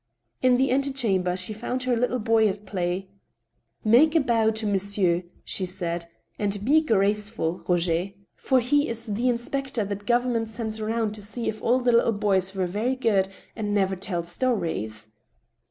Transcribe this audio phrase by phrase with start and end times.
[0.41, 3.07] In the antechamber she found her little boy at play."
[3.95, 6.07] Make a bow to monsieur," she said,"
[6.39, 10.07] and be careful, Roger, 5 66 THE STEEL HAMMER, for he is the inspector that
[10.07, 14.23] government sends round to see if all little boys are very good and never tell
[14.23, 15.09] stories."